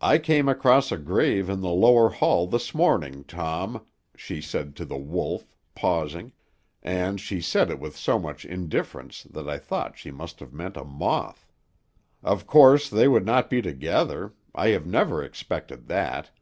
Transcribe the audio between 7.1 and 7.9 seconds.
she said it